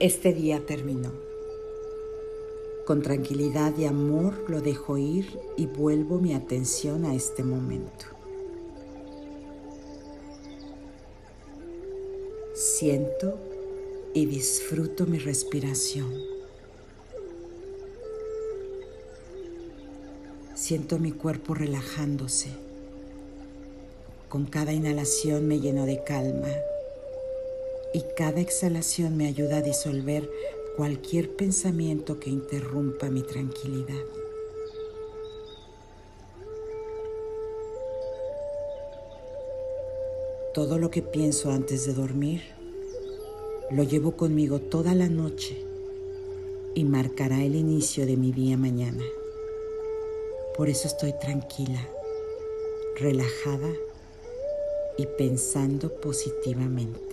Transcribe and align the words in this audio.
Este 0.00 0.32
día 0.32 0.64
terminó. 0.64 1.10
Con 2.86 3.02
tranquilidad 3.02 3.76
y 3.76 3.84
amor 3.84 4.48
lo 4.48 4.60
dejo 4.60 4.96
ir 4.96 5.36
y 5.56 5.66
vuelvo 5.66 6.20
mi 6.20 6.34
atención 6.34 7.04
a 7.04 7.16
este 7.16 7.42
momento. 7.42 8.06
Siento 12.54 13.40
y 14.14 14.26
disfruto 14.26 15.04
mi 15.04 15.18
respiración. 15.18 16.14
Siento 20.54 21.00
mi 21.00 21.10
cuerpo 21.10 21.54
relajándose. 21.54 22.50
Con 24.28 24.46
cada 24.46 24.72
inhalación 24.72 25.48
me 25.48 25.58
lleno 25.58 25.86
de 25.86 26.04
calma 26.04 26.50
y 27.92 28.02
cada 28.16 28.40
exhalación 28.40 29.16
me 29.16 29.26
ayuda 29.26 29.58
a 29.58 29.62
disolver 29.62 30.28
cualquier 30.76 31.34
pensamiento 31.34 32.20
que 32.20 32.30
interrumpa 32.30 33.10
mi 33.10 33.22
tranquilidad. 33.22 34.04
Todo 40.54 40.78
lo 40.78 40.90
que 40.90 41.02
pienso 41.02 41.50
antes 41.50 41.86
de 41.86 41.94
dormir 41.94 42.42
lo 43.70 43.82
llevo 43.82 44.16
conmigo 44.16 44.60
toda 44.60 44.94
la 44.94 45.08
noche 45.08 45.64
y 46.74 46.84
marcará 46.84 47.42
el 47.42 47.54
inicio 47.54 48.06
de 48.06 48.16
mi 48.16 48.32
día 48.32 48.56
mañana. 48.56 49.04
Por 50.56 50.68
eso 50.68 50.88
estoy 50.88 51.12
tranquila, 51.20 51.88
relajada 52.96 53.72
y 54.96 55.06
pensando 55.06 55.92
positivamente. 56.00 57.07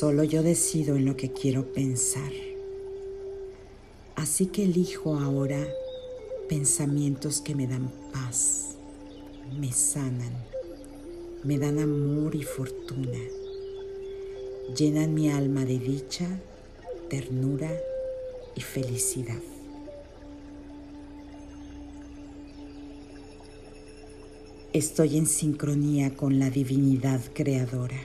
Solo 0.00 0.24
yo 0.24 0.42
decido 0.42 0.96
en 0.96 1.04
lo 1.04 1.14
que 1.14 1.30
quiero 1.30 1.74
pensar. 1.74 2.32
Así 4.14 4.46
que 4.46 4.64
elijo 4.64 5.14
ahora 5.16 5.62
pensamientos 6.48 7.42
que 7.42 7.54
me 7.54 7.66
dan 7.66 7.92
paz, 8.10 8.76
me 9.58 9.70
sanan, 9.70 10.32
me 11.44 11.58
dan 11.58 11.78
amor 11.78 12.34
y 12.34 12.44
fortuna, 12.44 13.18
llenan 14.74 15.12
mi 15.12 15.28
alma 15.28 15.66
de 15.66 15.78
dicha, 15.78 16.40
ternura 17.10 17.70
y 18.54 18.62
felicidad. 18.62 19.42
Estoy 24.72 25.18
en 25.18 25.26
sincronía 25.26 26.16
con 26.16 26.38
la 26.38 26.48
divinidad 26.48 27.20
creadora. 27.34 28.00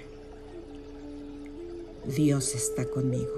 Dios 2.07 2.53
está 2.53 2.85
conmigo. 2.85 3.33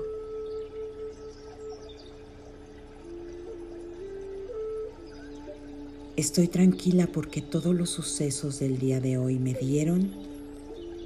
Estoy 6.17 6.47
tranquila 6.47 7.07
porque 7.07 7.41
todos 7.41 7.73
los 7.73 7.91
sucesos 7.91 8.59
del 8.59 8.77
día 8.77 8.99
de 8.99 9.17
hoy 9.17 9.39
me 9.39 9.53
dieron 9.53 10.11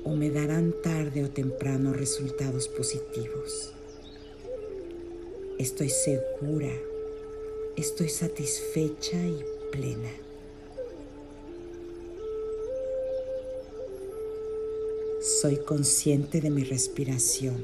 o 0.03 0.15
me 0.15 0.31
darán 0.31 0.73
tarde 0.81 1.23
o 1.23 1.29
temprano 1.29 1.93
resultados 1.93 2.67
positivos. 2.67 3.73
Estoy 5.59 5.89
segura, 5.89 6.73
estoy 7.77 8.09
satisfecha 8.09 9.17
y 9.17 9.43
plena. 9.71 10.09
Soy 15.41 15.57
consciente 15.57 16.39
de 16.39 16.51
mi 16.51 16.63
respiración. 16.63 17.55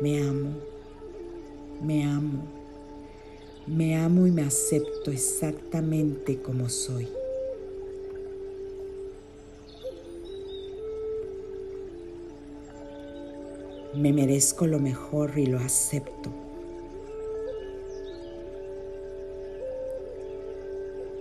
Me 0.00 0.20
amo, 0.20 0.50
me 1.80 2.02
amo, 2.02 2.42
me 3.68 3.94
amo 3.94 4.26
y 4.26 4.32
me 4.32 4.42
acepto 4.42 5.12
exactamente 5.12 6.42
como 6.42 6.68
soy. 6.68 7.06
Me 13.94 14.12
merezco 14.12 14.66
lo 14.66 14.80
mejor 14.80 15.38
y 15.38 15.46
lo 15.46 15.60
acepto. 15.60 16.32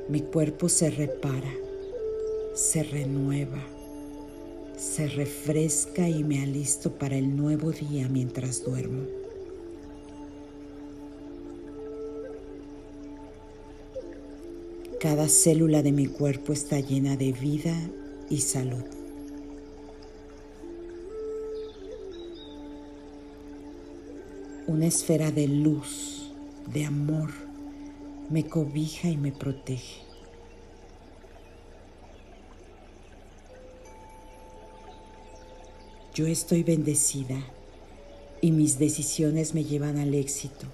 Mi 0.09 0.21
cuerpo 0.21 0.69
se 0.69 0.89
repara, 0.89 1.53
se 2.55 2.81
renueva 2.81 3.63
se 4.77 5.07
refresca 5.07 6.07
y 6.07 6.23
me 6.23 6.41
alisto 6.41 6.91
para 6.91 7.15
el 7.15 7.35
nuevo 7.35 7.71
día 7.71 8.07
mientras 8.09 8.63
duermo. 8.63 9.03
Cada 14.99 15.27
célula 15.27 15.81
de 15.83 15.91
mi 15.91 16.07
cuerpo 16.07 16.53
está 16.53 16.79
llena 16.79 17.17
de 17.17 17.33
vida 17.33 17.75
y 18.29 18.39
salud. 18.39 18.83
Una 24.65 24.85
esfera 24.85 25.29
de 25.31 25.47
luz, 25.49 26.31
de 26.73 26.85
amor, 26.85 27.31
me 28.29 28.47
cobija 28.47 29.09
y 29.09 29.17
me 29.17 29.33
protege. 29.33 30.12
Yo 36.13 36.27
estoy 36.27 36.61
bendecida 36.61 37.43
y 38.39 38.51
mis 38.51 38.77
decisiones 38.77 39.55
me 39.55 39.63
llevan 39.63 39.97
al 39.97 40.13
éxito. 40.13 40.67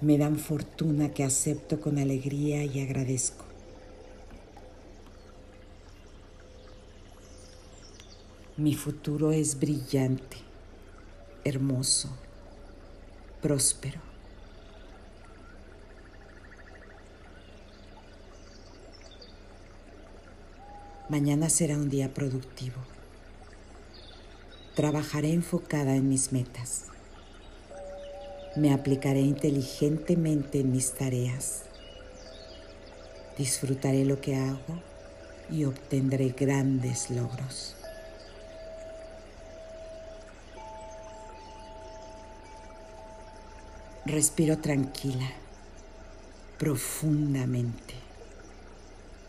Me 0.00 0.18
dan 0.18 0.40
fortuna 0.40 1.14
que 1.14 1.22
acepto 1.22 1.80
con 1.80 1.98
alegría 1.98 2.64
y 2.64 2.80
agradezco. 2.80 3.44
Mi 8.56 8.74
futuro 8.74 9.30
es 9.30 9.60
brillante, 9.60 10.38
hermoso, 11.44 12.08
próspero. 13.40 14.00
Mañana 21.08 21.48
será 21.48 21.76
un 21.76 21.88
día 21.88 22.12
productivo. 22.12 22.94
Trabajaré 24.74 25.32
enfocada 25.32 25.94
en 25.94 26.08
mis 26.08 26.32
metas. 26.32 26.86
Me 28.56 28.72
aplicaré 28.72 29.20
inteligentemente 29.20 30.58
en 30.60 30.72
mis 30.72 30.90
tareas. 30.94 31.62
Disfrutaré 33.38 34.04
lo 34.04 34.20
que 34.20 34.34
hago 34.34 34.82
y 35.48 35.64
obtendré 35.64 36.30
grandes 36.30 37.08
logros. 37.10 37.76
Respiro 44.06 44.58
tranquila, 44.58 45.30
profundamente. 46.58 47.94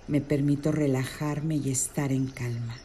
Me 0.08 0.22
permito 0.22 0.72
relajarme 0.72 1.58
y 1.58 1.70
estar 1.70 2.12
en 2.12 2.28
calma. 2.28 2.76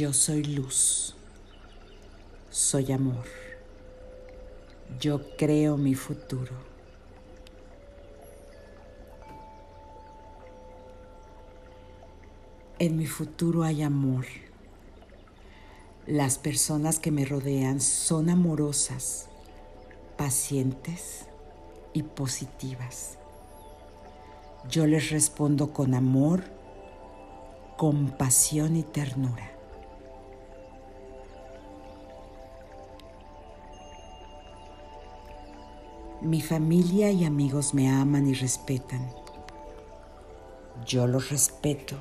Yo 0.00 0.14
soy 0.14 0.42
luz, 0.44 1.14
soy 2.48 2.90
amor, 2.90 3.26
yo 4.98 5.20
creo 5.36 5.76
mi 5.76 5.94
futuro. 5.94 6.54
En 12.78 12.96
mi 12.96 13.04
futuro 13.04 13.62
hay 13.62 13.82
amor. 13.82 14.24
Las 16.06 16.38
personas 16.38 16.98
que 16.98 17.10
me 17.10 17.26
rodean 17.26 17.82
son 17.82 18.30
amorosas, 18.30 19.28
pacientes 20.16 21.26
y 21.92 22.04
positivas. 22.04 23.18
Yo 24.70 24.86
les 24.86 25.10
respondo 25.10 25.74
con 25.74 25.92
amor, 25.92 26.44
compasión 27.76 28.76
y 28.76 28.82
ternura. 28.82 29.59
Mi 36.22 36.42
familia 36.42 37.10
y 37.10 37.24
amigos 37.24 37.72
me 37.72 37.88
aman 37.88 38.26
y 38.28 38.34
respetan. 38.34 39.10
Yo 40.84 41.06
los 41.06 41.30
respeto 41.30 41.96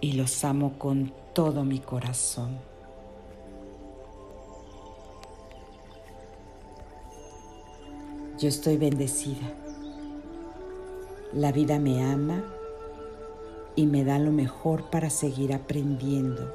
y 0.00 0.12
los 0.12 0.44
amo 0.44 0.78
con 0.78 1.12
todo 1.32 1.64
mi 1.64 1.80
corazón. 1.80 2.60
Yo 8.38 8.48
estoy 8.48 8.76
bendecida 8.76 9.50
La 11.32 11.50
vida 11.50 11.80
me 11.80 12.04
ama 12.04 12.44
y 13.74 13.86
me 13.86 14.04
da 14.04 14.20
lo 14.20 14.30
mejor 14.30 14.90
para 14.90 15.10
seguir 15.10 15.52
aprendiendo, 15.52 16.54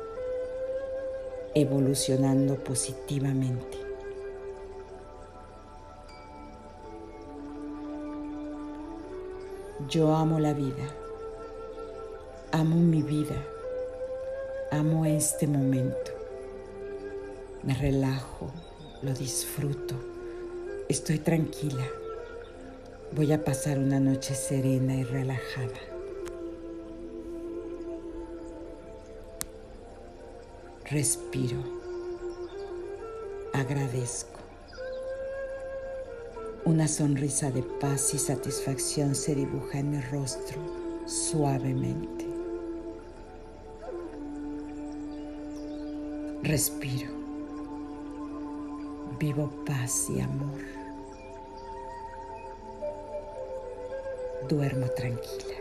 evolucionando 1.56 2.56
positivamente. 2.64 3.91
Yo 9.88 10.14
amo 10.14 10.40
la 10.40 10.54
vida, 10.54 10.84
amo 12.52 12.76
mi 12.76 13.02
vida, 13.02 13.36
amo 14.70 15.06
este 15.06 15.48
momento. 15.48 16.12
Me 17.64 17.74
relajo, 17.74 18.52
lo 19.02 19.14
disfruto, 19.14 19.96
estoy 20.90 21.20
tranquila. 21.20 21.86
Voy 23.14 23.32
a 23.32 23.44
pasar 23.44 23.80
una 23.80 24.00
noche 24.00 24.36
serena 24.36 24.96
y 24.96 25.04
relajada. 25.04 25.80
Respiro. 30.86 31.58
Agradezco. 33.54 34.41
Una 36.64 36.88
sonrisa 36.88 37.50
de 37.50 37.64
paz 37.64 38.14
y 38.14 38.20
satisfacción 38.20 39.16
se 39.16 39.34
dibuja 39.34 39.80
en 39.80 39.90
mi 39.90 40.00
rostro 40.00 40.62
suavemente. 41.08 42.28
Respiro. 46.44 47.10
Vivo 49.20 49.50
paz 49.66 50.08
y 50.16 50.22
amor. 50.22 50.62
Duermo 54.48 54.86
tranquila. 54.96 55.61